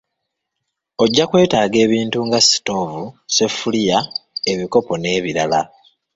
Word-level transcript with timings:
Ojja 1.03 1.25
kwetaaga 1.29 1.77
ebintu 1.85 2.19
nga 2.27 2.39
sitoovu, 2.47 3.03
seffuluya, 3.35 3.99
ebikopo 4.51 4.93
n'ebirala. 4.97 5.61